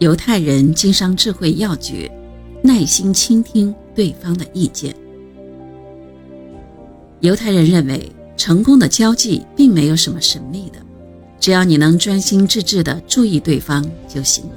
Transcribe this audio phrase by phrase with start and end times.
[0.00, 2.10] 犹太人经商智慧要诀：
[2.62, 4.96] 耐心倾听对方的意见。
[7.20, 10.78] 犹太人认为，成功的交际并没有什么神秘的，
[11.38, 14.56] 只要你能专心致志地注意对方就行了。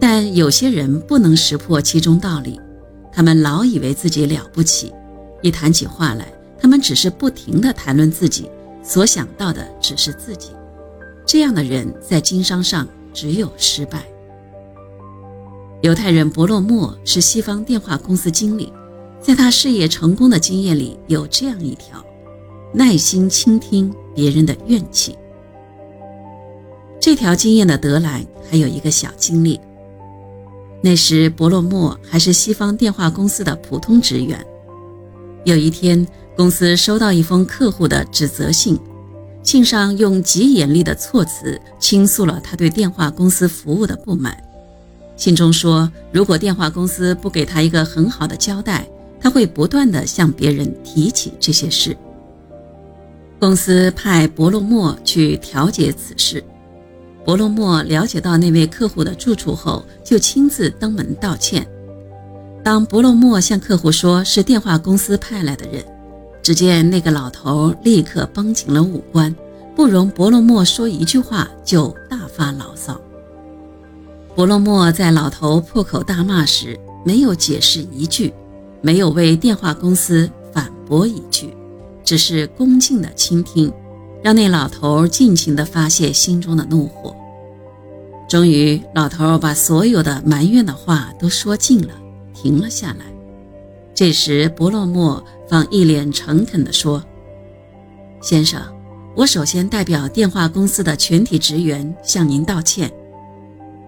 [0.00, 2.58] 但有些人不能识破其中道理，
[3.12, 4.94] 他们老以为自己了不起，
[5.42, 8.48] 一谈起话来，他们只是不停地谈论自己，
[8.82, 10.52] 所想到的只是自己。
[11.26, 14.02] 这样的人在经商上只有失败。
[15.82, 18.72] 犹太人伯洛莫是西方电话公司经理，
[19.20, 22.00] 在他事业成功的经验里有这样一条：
[22.72, 25.18] 耐心倾听别人的怨气。
[27.00, 29.60] 这条经验的得来还有一个小经历。
[30.80, 34.38] 那时伯洛莫还是西方电话公司的普通职员。
[35.44, 36.06] 有一天，
[36.36, 38.78] 公司收到一封客户的指责信，
[39.42, 44.40] 信上用极严厉的措辞倾诉了他对电话公司服务的不满。
[45.22, 48.84] 信中说，如果电话公司不给他一个很好的交代，
[49.20, 51.96] 他会不断的向别人提起这些事。
[53.38, 56.42] 公司派伯洛莫去调解此事。
[57.24, 61.64] 伯洛莫了解到那位客户的住处后，就亲自登门道歉。
[62.64, 65.84] 当伯洛莫向客户说是电话公司派来的人，
[66.42, 69.32] 只见那个老头立刻绷紧了五官，
[69.76, 73.00] 不容伯洛莫说一句话，就大发牢骚。
[74.34, 78.32] 伯洛莫在老头破口大骂时，没有解释一句，
[78.80, 81.54] 没有为电话公司反驳一句，
[82.02, 83.70] 只是恭敬地倾听，
[84.22, 87.14] 让那老头尽情地发泄心中的怒火。
[88.26, 91.92] 终于，老头把所有的埋怨的话都说尽了，
[92.32, 93.04] 停了下来。
[93.94, 97.04] 这时，伯洛莫方一脸诚恳地说
[98.22, 98.62] ：“先生，
[99.14, 102.90] 我首先代表电话公司的全体职员向您道歉。”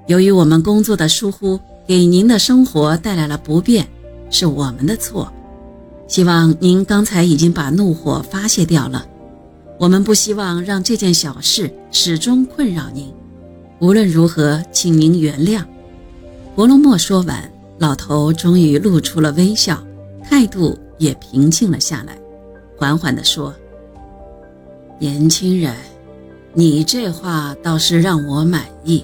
[0.06, 3.86] 由于我们工作的疏忽，给您的生活带来了不便，
[4.30, 5.32] 是我们的错。
[6.06, 9.06] 希望您刚才已经把怒火发泄掉了。
[9.78, 13.10] 我们不希望让这件小事始终困扰您。
[13.80, 15.64] 无论如何，请您原谅。
[16.54, 19.82] 伯罗莫说完，老头终于露出了微笑，
[20.22, 22.16] 态度也平静了下来，
[22.76, 23.52] 缓缓地说
[25.00, 25.74] ：“年轻人，
[26.52, 29.02] 你这话倒是让我满意。”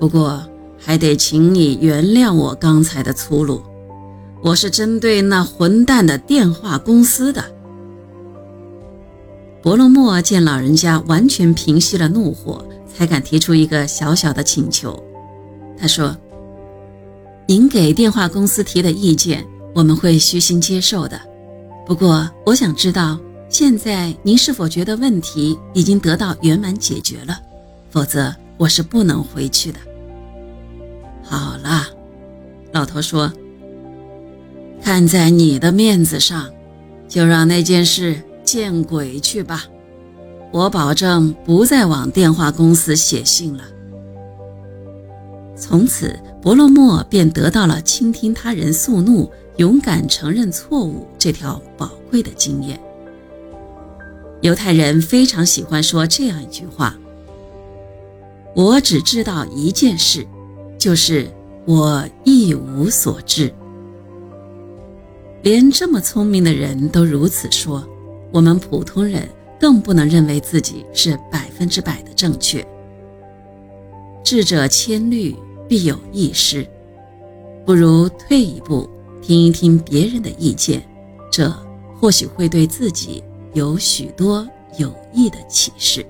[0.00, 0.42] 不过
[0.78, 3.62] 还得请你原谅我刚才的粗鲁，
[4.42, 7.44] 我是针对那混蛋的电话公司的。
[9.62, 12.64] 伯罗莫见老人家完全平息了怒火，
[12.96, 14.98] 才敢提出一个小小的请求。
[15.78, 16.16] 他说
[17.46, 21.20] ：“您给电话公司提的意见，我们会虚心接受的。
[21.86, 23.18] 不过，我想知道，
[23.50, 27.38] 现在您是否觉得问题已经得到圆满解决了？
[27.90, 29.78] 否则，我是不能回去的。”
[31.30, 31.86] 好了，
[32.72, 33.32] 老头说
[34.82, 36.50] ：“看在你的面子上，
[37.06, 39.64] 就让那件事见鬼去吧。
[40.50, 43.62] 我保证不再往电话公司写信了。”
[45.54, 52.80] 从此，伯洛莫便得到了倾听他人诉怒、勇敢承认错误这条宝贵的经验。
[54.40, 56.98] 犹太人非常喜欢说这样一句话
[58.56, 60.26] ：“我只知道一件事。”
[60.80, 61.30] 就是
[61.66, 63.52] 我一无所知，
[65.42, 67.86] 连这么聪明的人都如此说，
[68.32, 69.28] 我们普通人
[69.60, 72.66] 更不能认为自己是百分之百的正确。
[74.24, 75.36] 智者千虑，
[75.68, 76.66] 必有一失，
[77.66, 78.88] 不如退一步，
[79.20, 80.82] 听一听别人的意见，
[81.30, 81.54] 这
[82.00, 84.48] 或许会对自己有许多
[84.78, 86.06] 有益的启示。